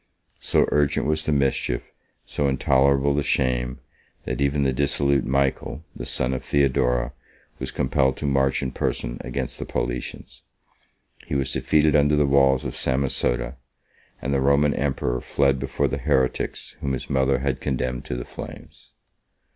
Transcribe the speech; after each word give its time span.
So 0.39 0.65
urgent 0.71 1.05
was 1.05 1.27
the 1.27 1.31
mischief, 1.31 1.83
so 2.25 2.47
intolerable 2.47 3.13
the 3.13 3.21
shame, 3.21 3.81
that 4.25 4.41
even 4.41 4.63
the 4.63 4.73
dissolute 4.73 5.25
Michael, 5.27 5.83
the 5.95 6.07
son 6.07 6.33
of 6.33 6.43
Theodora, 6.43 7.13
was 7.59 7.69
compelled 7.69 8.17
to 8.17 8.25
march 8.25 8.63
in 8.63 8.71
person 8.71 9.19
against 9.21 9.59
the 9.59 9.65
Paulicians: 9.67 10.41
he 11.27 11.35
was 11.35 11.51
defeated 11.53 11.95
under 11.95 12.15
the 12.15 12.25
walls 12.25 12.65
of 12.65 12.75
Samosata; 12.75 13.57
and 14.23 14.33
the 14.33 14.41
Roman 14.41 14.73
emperor 14.73 15.21
fled 15.21 15.59
before 15.59 15.87
the 15.87 15.99
heretics 15.99 16.75
whom 16.81 16.93
his 16.93 17.07
mother 17.07 17.37
had 17.37 17.61
condemned 17.61 18.03
to 18.05 18.15
the 18.15 18.25
flames. 18.25 18.93